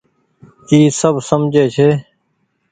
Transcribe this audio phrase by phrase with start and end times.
[0.69, 1.89] اي سب سجهي ڇي۔